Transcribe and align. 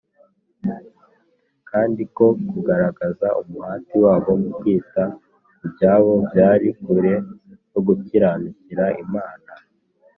kandi 1.69 2.01
ko 2.15 2.25
kugaragaza 2.49 3.27
umuhati 3.41 3.95
wabo 4.03 4.31
mu 4.41 4.49
kwita 4.57 5.03
kubyabo 5.59 6.11
byari 6.27 6.67
kure 6.81 7.13
yo 7.71 7.79
gukiranukira 7.87 8.85
Imana 9.03 9.49